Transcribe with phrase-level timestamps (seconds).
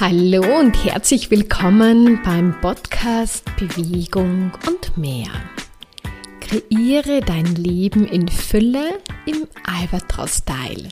[0.00, 5.26] Hallo und herzlich willkommen beim Podcast Bewegung und mehr.
[6.38, 10.90] Kreiere dein Leben in Fülle im Albatros-Style.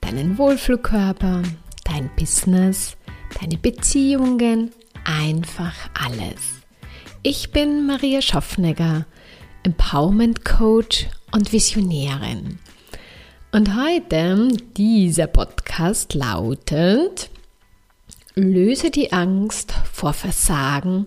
[0.00, 1.42] Deinen Wohlfühlkörper,
[1.84, 2.96] dein Business,
[3.40, 4.72] deine Beziehungen,
[5.04, 6.64] einfach alles.
[7.22, 9.06] Ich bin Maria Schaffnegger,
[9.62, 12.58] Empowerment Coach und Visionärin.
[13.52, 17.30] Und heute dieser Podcast lautet
[18.34, 21.06] Löse die Angst vor Versagen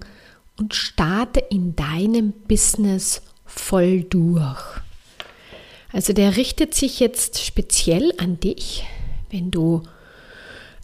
[0.58, 4.62] und starte in deinem Business voll durch.
[5.91, 8.86] Also der richtet sich jetzt speziell an dich,
[9.30, 9.84] wenn du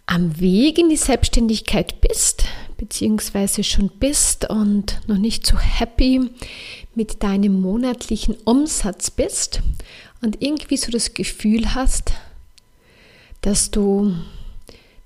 [0.06, 2.44] am Weg in die Selbstständigkeit bist,
[2.76, 6.30] beziehungsweise schon bist und noch nicht so happy
[6.94, 9.62] mit deinem monatlichen Umsatz bist
[10.20, 12.12] und irgendwie so das Gefühl hast,
[13.40, 14.14] dass du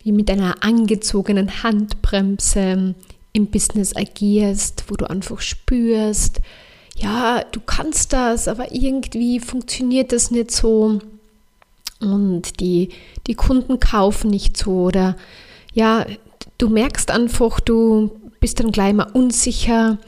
[0.03, 2.95] wie mit einer angezogenen Handbremse
[3.33, 6.41] im Business agierst, wo du einfach spürst,
[6.97, 11.01] ja, du kannst das, aber irgendwie funktioniert das nicht so
[12.01, 12.91] und die,
[13.27, 15.17] die Kunden kaufen nicht so oder
[15.73, 16.07] ja,
[16.59, 19.99] du merkst einfach, du bist dann gleich mal unsicher,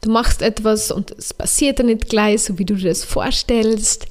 [0.00, 4.06] du machst etwas und es passiert dann nicht gleich, so wie du dir das vorstellst.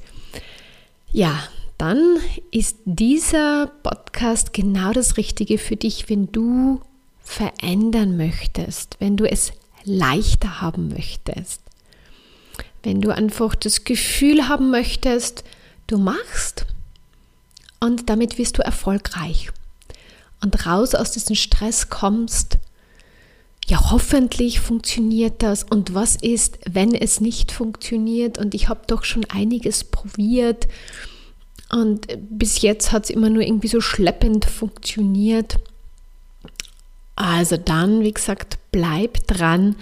[1.12, 1.38] Ja,
[1.78, 2.18] dann
[2.50, 6.80] ist dieser Podcast genau das Richtige für dich, wenn du
[7.20, 9.52] verändern möchtest, wenn du es
[9.84, 11.60] leichter haben möchtest,
[12.82, 15.44] wenn du einfach das Gefühl haben möchtest,
[15.86, 16.66] du machst
[17.80, 19.50] und damit wirst du erfolgreich
[20.42, 22.58] und raus aus diesem Stress kommst.
[23.66, 25.64] Ja, hoffentlich funktioniert das.
[25.64, 28.36] Und was ist, wenn es nicht funktioniert?
[28.36, 30.66] Und ich habe doch schon einiges probiert
[31.74, 35.56] und bis jetzt hat es immer nur irgendwie so schleppend funktioniert.
[37.16, 39.74] Also dann, wie gesagt, bleib dran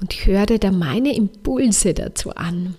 [0.00, 2.74] und hör dir da meine Impulse dazu an.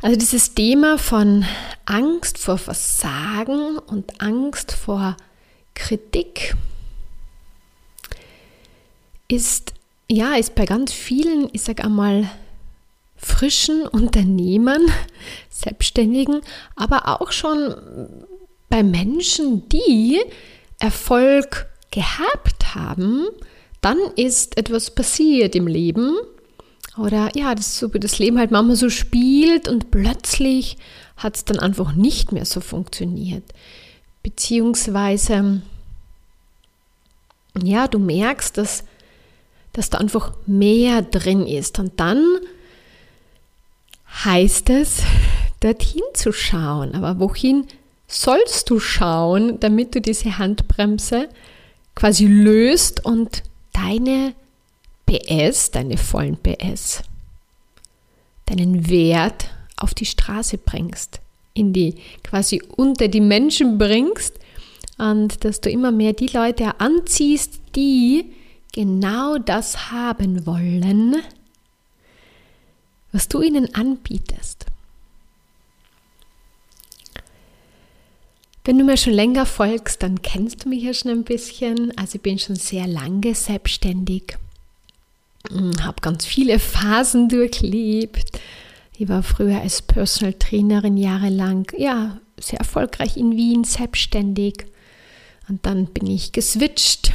[0.00, 1.44] Also dieses Thema von
[1.84, 5.14] Angst vor Versagen und Angst vor
[5.74, 6.54] Kritik
[9.28, 9.74] ist
[10.10, 12.30] ja ist bei ganz vielen, ich sage einmal
[13.18, 14.82] frischen Unternehmern,
[15.58, 16.40] Selbstständigen,
[16.76, 17.74] aber auch schon
[18.68, 20.20] bei Menschen, die
[20.78, 23.26] Erfolg gehabt haben,
[23.80, 26.16] dann ist etwas passiert im Leben
[26.96, 30.76] oder ja, das so das Leben halt manchmal so spielt und plötzlich
[31.16, 33.44] hat es dann einfach nicht mehr so funktioniert.
[34.22, 35.62] Beziehungsweise,
[37.62, 38.84] ja, du merkst, dass,
[39.72, 42.24] dass da einfach mehr drin ist und dann
[44.24, 45.02] heißt es,
[45.60, 46.94] dorthin zu schauen.
[46.94, 47.66] Aber wohin
[48.06, 51.28] sollst du schauen, damit du diese Handbremse
[51.94, 53.42] quasi löst und
[53.72, 54.34] deine
[55.06, 57.02] PS, deine vollen PS,
[58.46, 61.20] deinen Wert auf die Straße bringst,
[61.54, 64.38] in die quasi unter die Menschen bringst
[64.98, 68.32] und dass du immer mehr die Leute anziehst, die
[68.72, 71.16] genau das haben wollen,
[73.12, 74.57] was du ihnen anbietest.
[78.68, 81.96] Wenn du mir schon länger folgst, dann kennst du mich ja schon ein bisschen.
[81.96, 84.36] Also ich bin schon sehr lange selbstständig,
[85.50, 88.38] hm, habe ganz viele Phasen durchlebt.
[88.98, 94.66] Ich war früher als Personal Trainerin jahrelang, ja, sehr erfolgreich in Wien, selbstständig.
[95.48, 97.14] Und dann bin ich geswitcht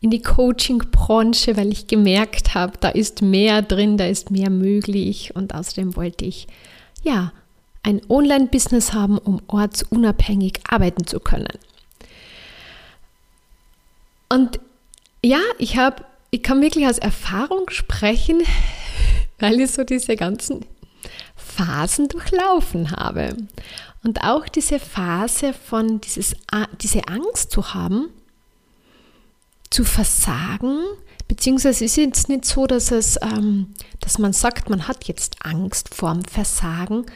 [0.00, 5.36] in die Coaching-Branche, weil ich gemerkt habe, da ist mehr drin, da ist mehr möglich
[5.36, 6.46] und außerdem wollte ich
[7.02, 7.30] ja
[7.82, 11.58] ein Online-Business haben, um ortsunabhängig arbeiten zu können.
[14.28, 14.60] Und
[15.24, 18.42] ja, ich habe, ich kann wirklich aus Erfahrung sprechen,
[19.38, 20.64] weil ich so diese ganzen
[21.36, 23.36] Phasen durchlaufen habe.
[24.02, 26.34] Und auch diese Phase von dieses,
[26.80, 28.08] diese Angst zu haben,
[29.68, 30.78] zu versagen,
[31.28, 35.94] beziehungsweise ist jetzt nicht so, dass, es, ähm, dass man sagt, man hat jetzt Angst
[35.94, 37.06] vorm Versagen,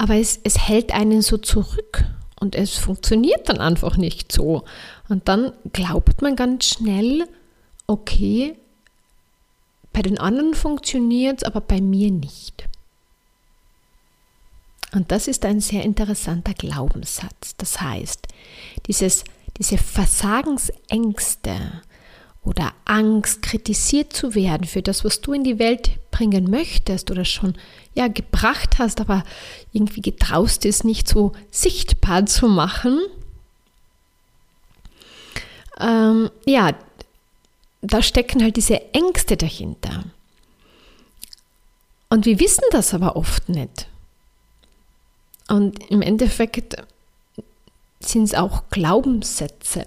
[0.00, 2.06] aber es, es hält einen so zurück
[2.40, 4.64] und es funktioniert dann einfach nicht so.
[5.10, 7.28] Und dann glaubt man ganz schnell,
[7.86, 8.56] okay,
[9.92, 12.66] bei den anderen funktioniert es, aber bei mir nicht.
[14.94, 17.56] Und das ist ein sehr interessanter Glaubenssatz.
[17.58, 18.26] Das heißt,
[18.86, 19.24] dieses
[19.58, 21.82] diese Versagensängste
[22.42, 27.24] oder Angst, kritisiert zu werden für das, was du in die Welt bringen möchtest oder
[27.24, 27.54] schon
[27.94, 29.24] ja gebracht hast, aber
[29.72, 32.98] irgendwie getraust ist, nicht so sichtbar zu machen,
[35.80, 36.74] ähm, ja,
[37.82, 40.04] da stecken halt diese Ängste dahinter.
[42.10, 43.88] Und wir wissen das aber oft nicht.
[45.48, 46.76] Und im Endeffekt
[48.00, 49.84] sind es auch Glaubenssätze,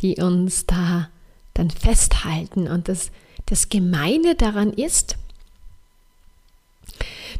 [0.00, 1.08] die uns da
[1.54, 2.68] dann festhalten.
[2.68, 3.10] Und das,
[3.46, 5.16] das Gemeine daran ist,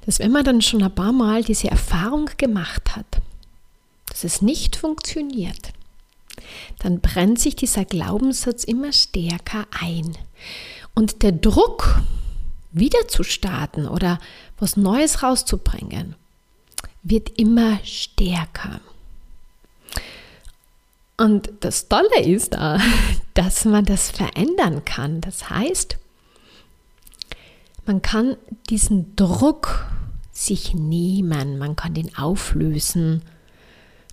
[0.07, 3.21] dass wenn man dann schon ein paar Mal diese Erfahrung gemacht hat,
[4.07, 5.73] dass es nicht funktioniert,
[6.79, 10.17] dann brennt sich dieser Glaubenssatz immer stärker ein.
[10.95, 12.01] Und der Druck,
[12.73, 14.19] wieder zu starten oder
[14.59, 16.15] was Neues rauszubringen,
[17.03, 18.81] wird immer stärker.
[21.17, 22.81] Und das Tolle ist da,
[23.35, 25.21] dass man das verändern kann.
[25.21, 25.99] Das heißt,
[27.87, 28.37] man kann
[28.71, 29.87] diesen Druck
[30.33, 33.23] sich nehmen, man kann den auflösen,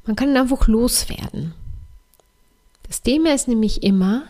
[0.06, 1.54] man kann ihn einfach loswerden.
[2.88, 4.24] Das Thema ist nämlich immer,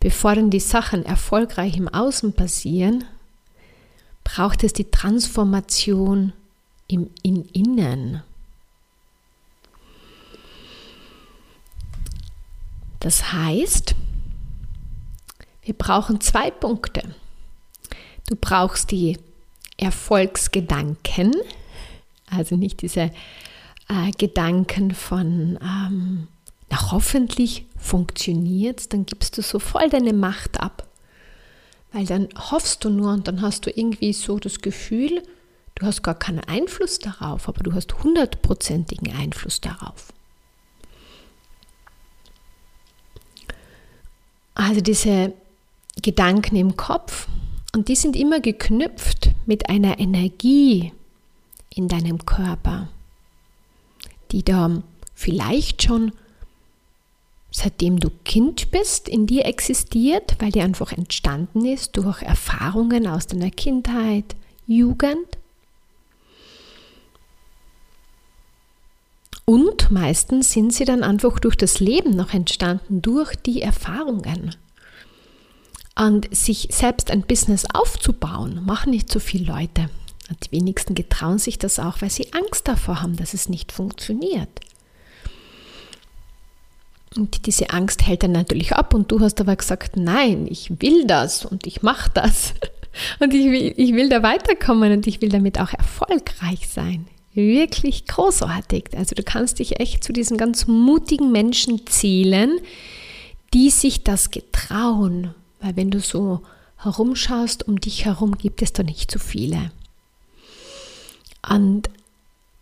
[0.00, 3.04] bevor dann die Sachen erfolgreich im Außen passieren,
[4.24, 6.32] braucht es die Transformation
[6.88, 8.22] im in Innen.
[13.06, 13.94] Das heißt,
[15.62, 17.14] wir brauchen zwei Punkte.
[18.28, 19.16] Du brauchst die
[19.76, 21.32] Erfolgsgedanken,
[22.28, 23.12] also nicht diese
[23.88, 26.26] äh, Gedanken von, ähm,
[26.68, 30.88] na hoffentlich funktioniert dann gibst du so voll deine Macht ab.
[31.92, 35.22] Weil dann hoffst du nur und dann hast du irgendwie so das Gefühl,
[35.76, 40.12] du hast gar keinen Einfluss darauf, aber du hast hundertprozentigen Einfluss darauf.
[44.56, 45.34] Also diese
[46.02, 47.28] Gedanken im Kopf
[47.74, 50.92] und die sind immer geknüpft mit einer Energie
[51.74, 52.88] in deinem Körper,
[54.32, 54.82] die da
[55.14, 56.12] vielleicht schon
[57.50, 63.26] seitdem du Kind bist, in dir existiert, weil die einfach entstanden ist durch Erfahrungen aus
[63.26, 64.36] deiner Kindheit,
[64.66, 65.35] Jugend.
[69.48, 74.56] Und meistens sind sie dann einfach durch das Leben noch entstanden, durch die Erfahrungen.
[75.94, 79.88] Und sich selbst ein Business aufzubauen, machen nicht so viele Leute.
[80.44, 84.48] Die wenigsten getrauen sich das auch, weil sie Angst davor haben, dass es nicht funktioniert.
[87.16, 91.06] Und diese Angst hält dann natürlich ab und du hast aber gesagt, nein, ich will
[91.06, 92.52] das und ich mache das
[93.20, 97.06] und ich will, ich will da weiterkommen und ich will damit auch erfolgreich sein.
[97.36, 98.96] Wirklich großartig.
[98.96, 102.58] Also du kannst dich echt zu diesen ganz mutigen Menschen zählen,
[103.52, 105.34] die sich das getrauen.
[105.60, 106.40] Weil wenn du so
[106.78, 109.70] herumschaust, um dich herum gibt es da nicht so viele.
[111.46, 111.90] Und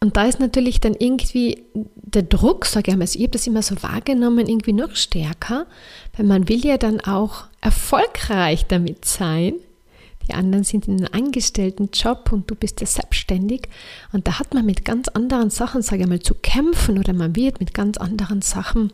[0.00, 3.46] und da ist natürlich dann irgendwie der Druck, sage ich mal, also ich habe das
[3.46, 5.66] immer so wahrgenommen, irgendwie noch stärker,
[6.14, 9.54] weil man will ja dann auch erfolgreich damit sein.
[10.28, 13.68] Die anderen sind in einem angestellten Job und du bist ja selbstständig.
[14.12, 17.36] Und da hat man mit ganz anderen Sachen, sage ich mal, zu kämpfen oder man
[17.36, 18.92] wird mit ganz anderen Sachen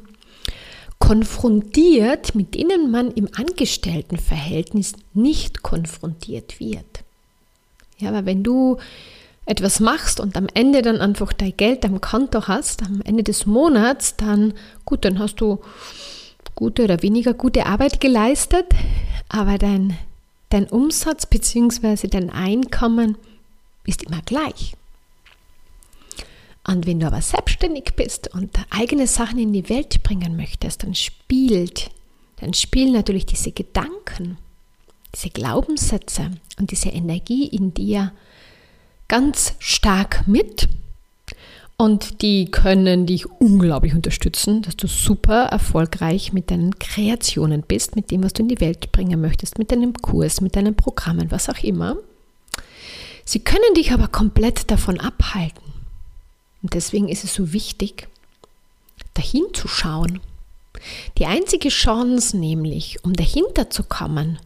[0.99, 7.05] konfrontiert, mit denen man im Angestelltenverhältnis nicht konfrontiert wird.
[7.99, 8.79] Ja, aber wenn du
[9.47, 13.47] etwas machst und am Ende dann einfach dein Geld am Konto hast, am Ende des
[13.47, 15.61] Monats, dann gut, dann hast du
[16.55, 18.67] gute oder weniger gute Arbeit geleistet,
[19.29, 19.97] aber dein,
[20.51, 22.09] dein Umsatz bzw.
[22.09, 23.17] dein Einkommen
[23.87, 24.75] ist immer gleich.
[26.67, 30.95] Und wenn du aber selbstständig bist und eigene Sachen in die Welt bringen möchtest, dann
[30.95, 31.91] spielt,
[32.37, 34.37] dann spielen natürlich diese Gedanken,
[35.15, 38.13] diese Glaubenssätze und diese Energie in dir
[39.09, 40.69] ganz stark mit
[41.81, 48.11] und die können dich unglaublich unterstützen, dass du super erfolgreich mit deinen Kreationen bist, mit
[48.11, 51.49] dem, was du in die Welt bringen möchtest, mit deinem Kurs, mit deinen Programmen, was
[51.49, 51.97] auch immer.
[53.25, 55.73] Sie können dich aber komplett davon abhalten.
[56.63, 58.09] Und deswegen ist es so wichtig,
[59.15, 60.21] dahin zu schauen.
[61.17, 64.39] Die einzige Chance nämlich, um dahinter zu kommen,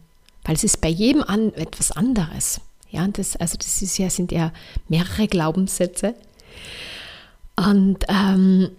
[0.45, 2.61] weil es ist bei jedem an etwas anderes.
[2.91, 4.53] Ja, das, also das ist ja, sind ja
[4.87, 6.15] mehrere Glaubenssätze.
[7.55, 8.71] Und, ähm,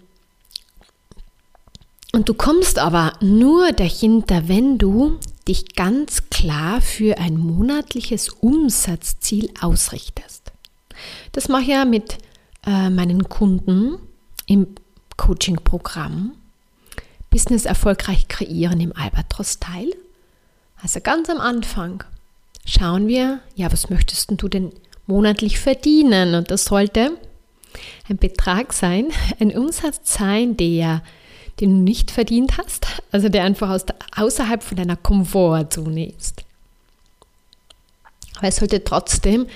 [2.13, 9.49] und du kommst aber nur dahinter, wenn du dich ganz klar für ein monatliches Umsatzziel
[9.61, 10.51] ausrichtest.
[11.31, 12.17] Das mache ich ja mit
[12.65, 13.97] äh, meinen Kunden
[14.45, 14.67] im
[15.15, 16.33] Coaching-Programm
[17.29, 19.91] Business erfolgreich kreieren im Albatros-Teil.
[20.81, 22.03] Also ganz am Anfang
[22.65, 24.71] schauen wir, ja, was möchtest du denn
[25.05, 26.35] monatlich verdienen?
[26.35, 27.17] Und das sollte
[28.09, 29.07] ein Betrag sein,
[29.39, 31.01] ein Umsatz sein, der
[31.59, 36.43] den du nicht verdient hast, also der einfach aus der, außerhalb von deiner Komfortzone ist.
[38.37, 39.47] Aber es sollte trotzdem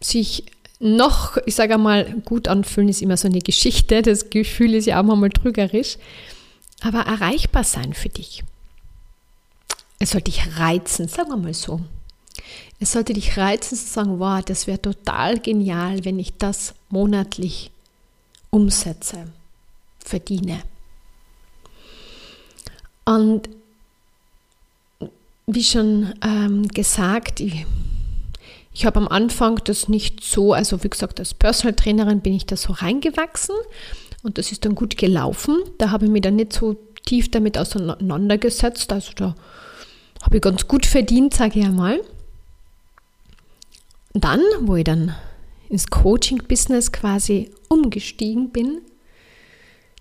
[0.00, 0.44] sich
[0.80, 5.00] noch, ich sage einmal, gut anfühlen ist immer so eine Geschichte, das Gefühl ist ja
[5.00, 5.98] auch mal trügerisch,
[6.80, 8.42] aber erreichbar sein für dich.
[9.98, 11.80] Es sollte dich reizen, sagen wir mal so.
[12.78, 17.70] Es sollte dich reizen zu sagen, wow, das wäre total genial, wenn ich das monatlich
[18.50, 19.26] umsetze,
[19.98, 20.62] verdiene.
[23.04, 23.48] Und
[25.46, 27.66] wie schon ähm, gesagt, ich,
[28.72, 32.46] ich habe am Anfang das nicht so, also wie gesagt, als Personal Trainerin bin ich
[32.46, 33.56] da so reingewachsen
[34.22, 35.58] und das ist dann gut gelaufen.
[35.78, 38.92] Da habe ich mich dann nicht so tief damit auseinandergesetzt.
[38.92, 39.34] Also da
[40.22, 42.00] habe ich ganz gut verdient, sage ich einmal.
[44.12, 45.14] Dann, wo ich dann
[45.68, 48.80] ins Coaching-Business quasi umgestiegen bin,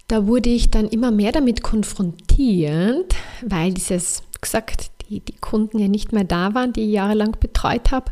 [0.07, 5.87] da wurde ich dann immer mehr damit konfrontiert, weil dieses, gesagt, die, die Kunden ja
[5.87, 8.11] nicht mehr da waren, die ich jahrelang betreut habe.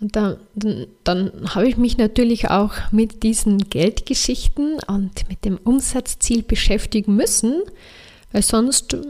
[0.00, 5.58] Und da, dann, dann habe ich mich natürlich auch mit diesen Geldgeschichten und mit dem
[5.58, 7.62] Umsatzziel beschäftigen müssen,
[8.30, 9.02] weil sonst äh,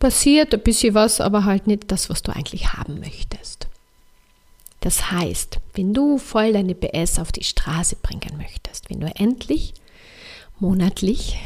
[0.00, 3.67] passiert ein bisschen was, aber halt nicht das, was du eigentlich haben möchtest.
[4.80, 9.74] Das heißt, wenn du voll deine PS auf die Straße bringen möchtest, wenn du endlich
[10.60, 11.38] monatlich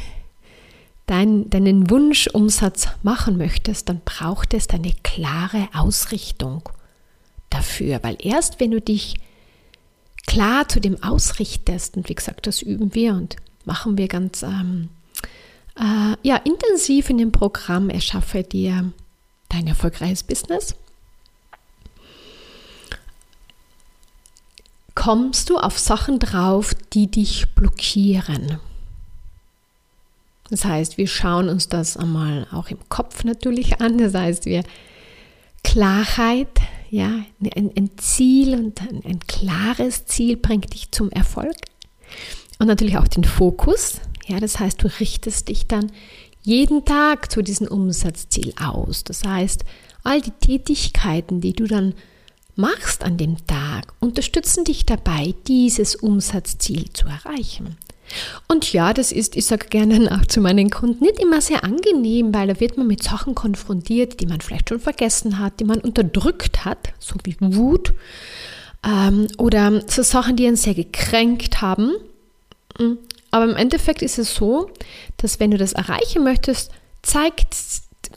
[1.07, 6.69] dein, deinen Wunschumsatz machen möchtest, dann braucht es eine klare Ausrichtung
[7.49, 9.15] dafür, weil erst wenn du dich
[10.25, 13.35] klar zu dem ausrichtest, und wie gesagt, das üben wir und
[13.65, 14.89] machen wir ganz ähm,
[15.77, 18.91] äh, ja, intensiv in dem Programm, erschaffe dir
[19.49, 20.75] dein erfolgreiches Business,
[24.95, 28.59] kommst du auf Sachen drauf, die dich blockieren.
[30.49, 33.97] Das heißt, wir schauen uns das einmal auch im Kopf natürlich an.
[33.97, 34.63] Das heißt, wir
[35.63, 36.59] Klarheit,
[36.91, 37.23] ja,
[37.55, 41.55] ein, ein Ziel und ein, ein klares Ziel bringt dich zum Erfolg.
[42.59, 43.99] Und natürlich auch den Fokus.
[44.27, 45.91] Ja, das heißt, du richtest dich dann
[46.43, 49.03] jeden Tag zu diesem Umsatzziel aus.
[49.03, 49.63] Das heißt,
[50.03, 51.95] all die Tätigkeiten, die du dann
[52.55, 57.77] machst an dem Tag, unterstützen dich dabei, dieses Umsatzziel zu erreichen.
[58.47, 62.33] Und ja, das ist, ich sage gerne auch zu meinen Kunden, nicht immer sehr angenehm,
[62.33, 65.79] weil da wird man mit Sachen konfrontiert, die man vielleicht schon vergessen hat, die man
[65.79, 67.93] unterdrückt hat, so wie Wut
[68.85, 71.93] ähm, oder so Sachen, die einen sehr gekränkt haben.
[72.77, 72.93] Mm,
[73.31, 74.69] aber im Endeffekt ist es so,
[75.17, 77.55] dass wenn du das erreichen möchtest, zeigt,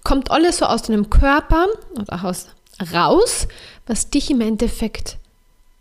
[0.04, 1.66] kommt alles so aus deinem Körper
[1.98, 2.48] oder aus,
[2.92, 3.48] raus,
[3.86, 5.18] was dich im Endeffekt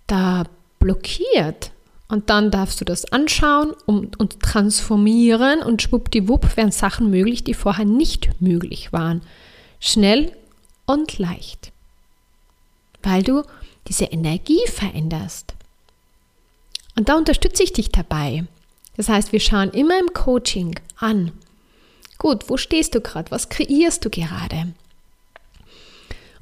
[0.08, 0.44] da
[0.80, 1.72] blockiert.
[2.08, 7.56] Und dann darfst du das anschauen und, und transformieren und schwuppdiwupp werden Sachen möglich, die
[7.56, 9.22] vorher nicht möglich waren.
[9.80, 10.32] Schnell
[10.86, 11.72] und leicht.
[13.02, 13.44] Weil du
[13.88, 15.56] diese Energie veränderst.
[16.96, 18.46] Und da unterstütze ich dich dabei.
[18.98, 21.32] Das heißt, wir schauen immer im Coaching an.
[22.18, 23.32] Gut, wo stehst du gerade?
[23.32, 24.74] Was kreierst du gerade?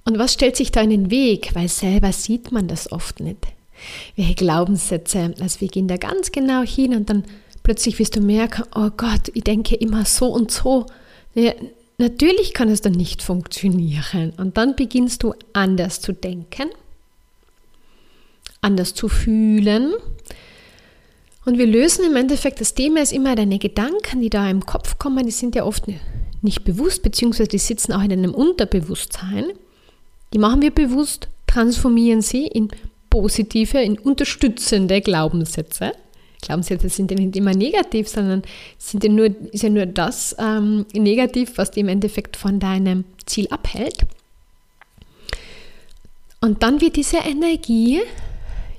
[0.06, 1.56] Und was stellt sich da in den Weg?
[1.56, 3.48] Weil selber sieht man das oft nicht.
[4.16, 5.34] Welche Glaubenssätze?
[5.40, 7.24] Also wir gehen da ganz genau hin und dann
[7.64, 10.86] plötzlich wirst du merken, oh Gott, ich denke immer so und so.
[11.34, 11.54] Ja,
[11.98, 14.34] natürlich kann es dann nicht funktionieren.
[14.38, 16.70] Und dann beginnst du anders zu denken,
[18.62, 19.94] anders zu fühlen.
[21.46, 24.98] Und wir lösen im Endeffekt, das Thema ist immer deine Gedanken, die da im Kopf
[24.98, 25.86] kommen, die sind ja oft
[26.42, 29.46] nicht bewusst, beziehungsweise die sitzen auch in einem Unterbewusstsein.
[30.34, 32.70] Die machen wir bewusst, transformieren sie in
[33.10, 35.92] positive, in unterstützende Glaubenssätze.
[36.42, 38.42] Glaubenssätze sind ja nicht immer negativ, sondern
[38.78, 43.06] sind ja nur, ist ja nur das ähm, negativ, was dich im Endeffekt von deinem
[43.26, 44.00] Ziel abhält.
[46.42, 48.02] Und dann wird diese Energie,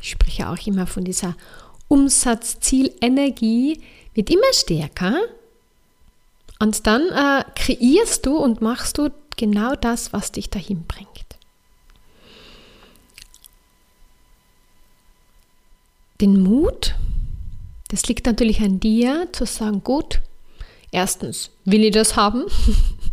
[0.03, 1.37] ich spreche auch immer von dieser
[1.89, 3.81] Umsatzzielenergie,
[4.15, 5.17] wird immer stärker.
[6.59, 11.09] Und dann äh, kreierst du und machst du genau das, was dich dahin bringt.
[16.25, 16.95] Den Mut,
[17.88, 20.21] das liegt natürlich an dir, zu sagen, gut,
[20.90, 22.45] erstens, will ich das haben?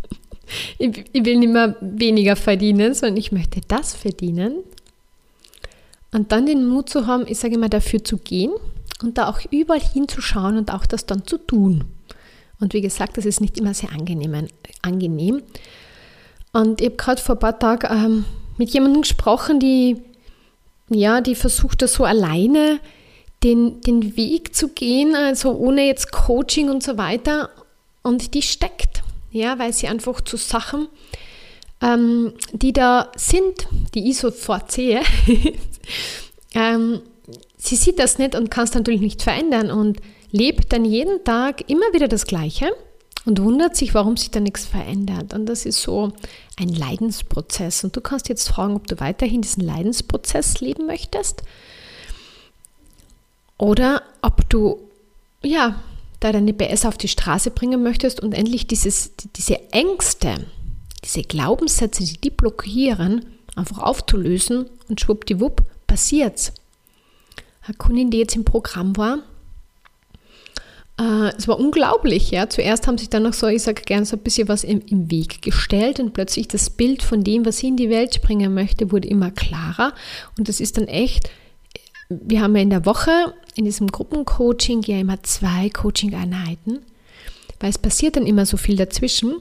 [0.77, 4.63] ich, will nicht mehr weniger verdienen, sondern ich möchte das verdienen.
[6.13, 8.51] Und dann den Mut zu haben, ich sage immer, dafür zu gehen
[9.01, 11.86] und da auch überall hinzuschauen und auch das dann zu tun.
[12.60, 14.48] Und wie gesagt, das ist nicht immer sehr angenehm.
[14.82, 15.41] angenehm.
[16.53, 18.25] Und ich habe gerade vor ein paar Tagen ähm,
[18.58, 19.98] mit jemandem gesprochen, die
[20.89, 22.80] ja, die versucht das so alleine
[23.44, 27.50] den, den Weg zu gehen, also ohne jetzt Coaching und so weiter.
[28.04, 30.88] Und die steckt, ja, weil sie einfach zu Sachen,
[31.82, 35.02] ähm, die da sind, die ich sofort sehe,
[36.54, 37.02] ähm,
[37.58, 40.00] sie sieht das nicht und kann es natürlich nicht verändern und
[40.32, 42.72] lebt dann jeden Tag immer wieder das Gleiche
[43.26, 45.34] und wundert sich, warum sich da nichts verändert.
[45.34, 46.14] Und das ist so
[46.58, 47.84] ein Leidensprozess.
[47.84, 51.44] Und du kannst jetzt fragen, ob du weiterhin diesen Leidensprozess leben möchtest
[53.62, 54.89] oder ob du,
[55.44, 55.80] ja,
[56.20, 60.48] da deine BS auf die Straße bringen möchtest und endlich dieses, diese Ängste,
[61.06, 63.24] diese Glaubenssätze, die die blockieren,
[63.56, 66.53] einfach aufzulösen und schwuppdiwupp passiert's.
[67.63, 69.20] Eine Kundin, die jetzt im Programm war,
[71.00, 72.50] äh, es war unglaublich, ja.
[72.50, 75.12] Zuerst haben sich dann noch so, ich sage gerne, so ein bisschen was im, im,
[75.12, 78.91] Weg gestellt und plötzlich das Bild von dem, was sie in die Welt bringen möchte,
[78.91, 79.94] wurde immer klarer.
[80.36, 81.30] Und das ist dann echt
[82.22, 86.80] wir haben ja in der Woche in diesem Gruppencoaching ja immer zwei Coaching-Einheiten,
[87.60, 89.36] weil es passiert dann immer so viel dazwischen.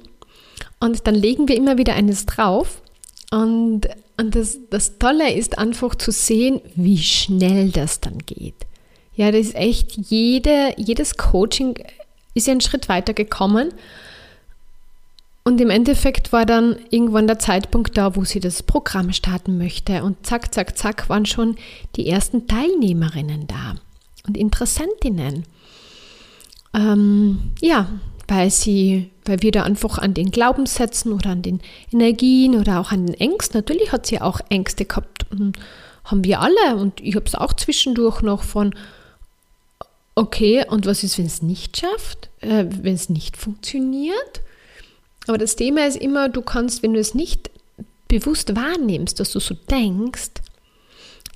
[0.78, 2.82] Und dann legen wir immer wieder eines drauf.
[3.30, 8.66] Und, und das, das Tolle ist einfach zu sehen, wie schnell das dann geht.
[9.14, 11.74] Ja, das ist echt, jede, jedes Coaching
[12.34, 13.72] ist ja einen Schritt weiter gekommen.
[15.42, 20.04] Und im Endeffekt war dann irgendwann der Zeitpunkt da, wo sie das Programm starten möchte.
[20.04, 21.56] Und zack, zack, zack waren schon
[21.96, 23.76] die ersten Teilnehmerinnen da
[24.26, 25.44] und Interessentinnen.
[26.74, 27.88] Ähm, ja,
[28.28, 32.92] weil sie, weil wir da einfach an den Glaubenssätzen oder an den Energien oder auch
[32.92, 35.52] an den Ängsten, natürlich hat sie auch Ängste gehabt, hm,
[36.04, 38.74] haben wir alle und ich habe es auch zwischendurch noch von,
[40.14, 44.42] okay, und was ist, wenn es nicht schafft, äh, wenn es nicht funktioniert?
[45.30, 47.52] Aber das Thema ist immer, du kannst, wenn du es nicht
[48.08, 50.32] bewusst wahrnimmst, dass du so denkst,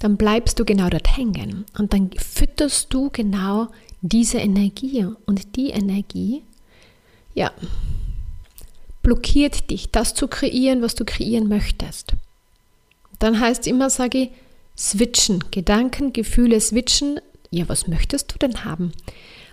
[0.00, 3.68] dann bleibst du genau dort hängen und dann fütterst du genau
[4.00, 6.42] diese Energie und die Energie,
[7.34, 7.52] ja,
[9.04, 12.14] blockiert dich, das zu kreieren, was du kreieren möchtest.
[13.20, 14.30] Dann heißt immer, sage ich,
[14.76, 17.20] switchen, Gedanken, Gefühle switchen.
[17.54, 18.92] Ja, was möchtest du denn haben?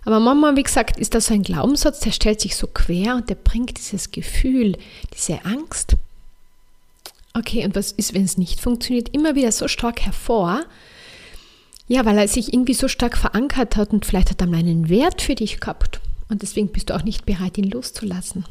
[0.06, 3.30] Aber Mama, wie gesagt, ist das so ein Glaubenssatz, der stellt sich so quer und
[3.30, 4.76] der bringt dieses Gefühl,
[5.16, 5.96] diese Angst.
[7.36, 10.64] Okay, und was ist, wenn es nicht funktioniert, immer wieder so stark hervor?
[11.88, 14.90] Ja, weil er sich irgendwie so stark verankert hat und vielleicht hat er mal einen
[14.90, 16.02] Wert für dich gehabt.
[16.28, 18.46] Und deswegen bist du auch nicht bereit, ihn loszulassen.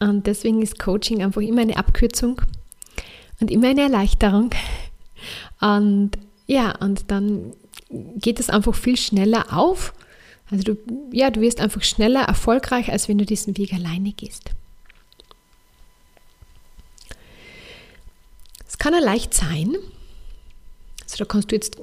[0.00, 2.40] Und deswegen ist Coaching einfach immer eine Abkürzung
[3.40, 4.50] und immer eine Erleichterung.
[5.60, 6.12] Und
[6.46, 7.52] ja, und dann
[7.90, 9.94] geht es einfach viel schneller auf
[10.50, 10.76] also du,
[11.10, 14.50] ja, du wirst einfach schneller erfolgreich, als wenn du diesen Weg alleine gehst.
[18.66, 19.74] Es kann ja leicht sein.
[21.02, 21.78] Also da kannst du jetzt,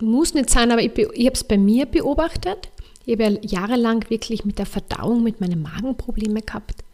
[0.00, 2.70] muss nicht sein, aber ich, ich habe es bei mir beobachtet.
[3.06, 6.84] Ich habe ja jahrelang wirklich mit der Verdauung, mit meinen Magenprobleme gehabt.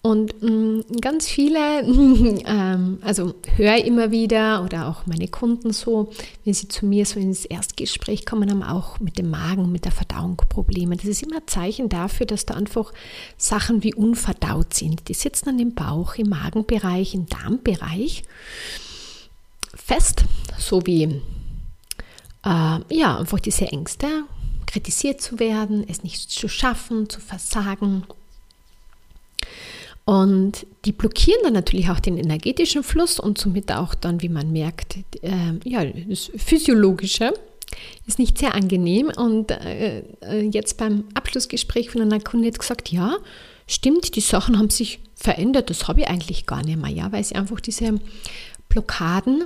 [0.00, 6.10] Und mh, mm, ganz viele, ähm, also höre immer wieder oder auch meine Kunden so,
[6.44, 9.92] wenn sie zu mir so ins Erstgespräch kommen, haben auch mit dem Magen, mit der
[9.92, 10.96] Verdauung Probleme.
[10.96, 12.92] Das ist immer ein Zeichen dafür, dass da einfach
[13.36, 15.08] Sachen wie unverdaut sind.
[15.08, 18.22] Die sitzen an dem Bauch, im Magenbereich, im Darmbereich
[19.74, 20.24] fest,
[20.56, 21.20] so wie
[22.44, 24.06] äh, ja, einfach diese Ängste,
[24.66, 28.04] kritisiert zu werden, es nicht zu schaffen, zu versagen
[30.08, 34.50] und die blockieren dann natürlich auch den energetischen Fluss und somit auch dann, wie man
[34.50, 37.34] merkt, äh, ja, das Physiologische
[38.06, 39.12] ist nicht sehr angenehm.
[39.14, 43.18] Und äh, äh, jetzt beim Abschlussgespräch von einer Kundin hat gesagt, ja,
[43.66, 45.68] stimmt, die Sachen haben sich verändert.
[45.68, 48.00] Das habe ich eigentlich gar nicht mehr, ja, weil sie einfach diese
[48.70, 49.44] Blockaden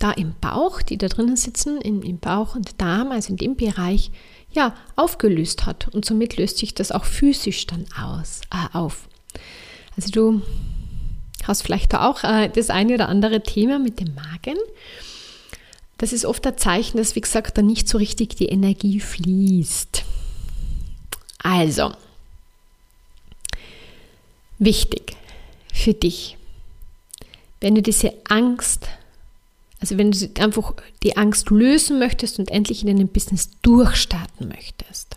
[0.00, 3.54] da im Bauch, die da drinnen sitzen, in, im Bauch und Darm, also in dem
[3.54, 4.10] Bereich,
[4.50, 5.86] ja, aufgelöst hat.
[5.94, 9.06] Und somit löst sich das auch physisch dann aus, äh, auf.
[9.96, 10.42] Also du
[11.44, 14.58] hast vielleicht auch äh, das eine oder andere Thema mit dem Magen.
[15.98, 20.04] Das ist oft ein Zeichen, dass, wie gesagt, da nicht so richtig die Energie fließt.
[21.38, 21.92] Also,
[24.58, 25.16] wichtig
[25.72, 26.36] für dich,
[27.60, 28.88] wenn du diese Angst,
[29.80, 35.16] also wenn du einfach die Angst lösen möchtest und endlich in deinem Business durchstarten möchtest,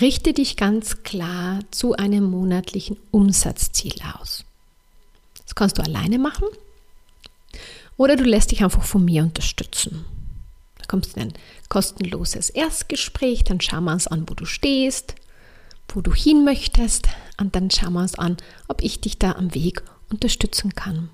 [0.00, 4.44] Richte dich ganz klar zu einem monatlichen Umsatzziel aus.
[5.44, 6.48] Das kannst du alleine machen
[7.96, 10.04] oder du lässt dich einfach von mir unterstützen.
[10.78, 11.34] Da kommst du in ein
[11.68, 15.14] kostenloses Erstgespräch, dann schauen wir uns an, wo du stehst,
[15.90, 17.06] wo du hin möchtest
[17.38, 21.08] und dann schauen wir uns an, ob ich dich da am Weg unterstützen kann.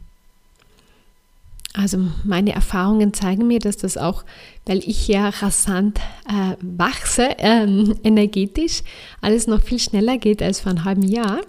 [1.72, 4.24] Also meine Erfahrungen zeigen mir, dass das auch,
[4.66, 7.64] weil ich ja rasant äh, wachse, äh,
[8.02, 8.82] energetisch,
[9.20, 11.40] alles noch viel schneller geht als vor einem halben Jahr.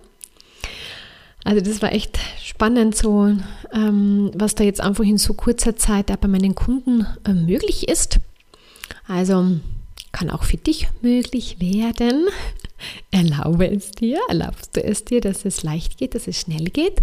[1.43, 3.36] Also das war echt spannend, so
[3.73, 8.19] ähm, was da jetzt einfach in so kurzer Zeit bei meinen Kunden äh, möglich ist.
[9.07, 9.60] Also
[10.12, 12.27] kann auch für dich möglich werden.
[13.12, 17.01] Erlaube es dir, erlaubst du es dir, dass es leicht geht, dass es schnell geht,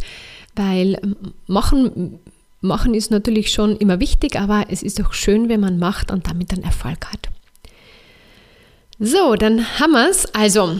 [0.55, 1.17] weil ähm,
[1.49, 2.21] machen,
[2.61, 6.27] machen ist natürlich schon immer wichtig, aber es ist auch schön, wenn man macht und
[6.29, 7.29] damit dann Erfolg hat.
[8.99, 10.27] So, dann haben wir es.
[10.35, 10.79] Also,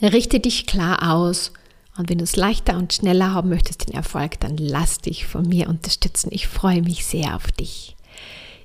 [0.00, 1.52] richte dich klar aus.
[1.98, 5.46] Und wenn du es leichter und schneller haben möchtest, den Erfolg, dann lass dich von
[5.48, 6.28] mir unterstützen.
[6.32, 7.96] Ich freue mich sehr auf dich.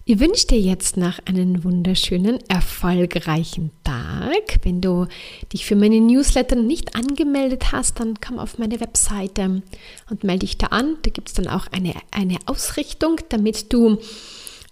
[0.06, 4.60] Ich wünsche dir jetzt noch einen wunderschönen, erfolgreichen Tag.
[4.64, 5.08] Wenn du
[5.54, 9.62] dich für meine Newsletter nicht angemeldet hast, dann komm auf meine Webseite
[10.10, 10.98] und melde dich da an.
[11.04, 13.98] Da gibt es dann auch eine, eine Ausrichtung, damit du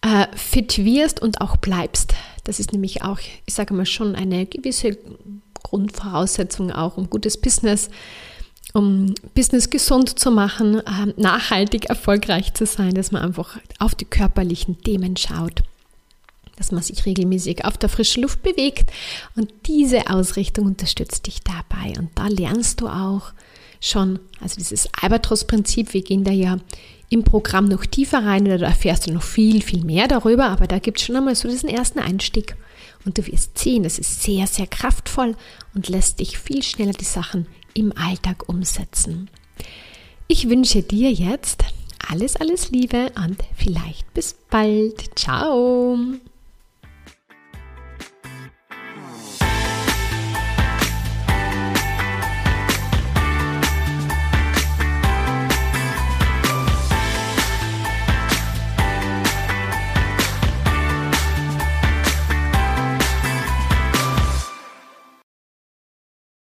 [0.02, 2.14] äh, fit wirst und auch bleibst.
[2.44, 4.98] Das ist nämlich auch, ich sage mal, schon eine gewisse
[5.64, 7.90] Grundvoraussetzung auch, um gutes Business
[8.74, 14.06] um Business gesund zu machen, ähm, nachhaltig erfolgreich zu sein, dass man einfach auf die
[14.06, 15.64] körperlichen Themen schaut,
[16.56, 18.92] dass man sich regelmäßig auf der frischen Luft bewegt.
[19.36, 21.94] Und diese Ausrichtung unterstützt dich dabei.
[21.98, 23.34] Und da lernst du auch
[23.82, 26.58] schon, also dieses Albatros-Prinzip, wir gehen da ja
[27.10, 30.66] im Programm noch tiefer rein oder da erfährst du noch viel, viel mehr darüber, aber
[30.66, 32.56] da gibt es schon einmal so diesen ersten Einstieg.
[33.04, 35.36] Und du wirst sehen, das ist sehr, sehr kraftvoll
[35.74, 39.30] und lässt dich viel schneller die Sachen im Alltag umsetzen.
[40.28, 41.64] Ich wünsche dir jetzt
[42.10, 45.18] alles, alles Liebe und vielleicht bis bald.
[45.18, 45.98] Ciao!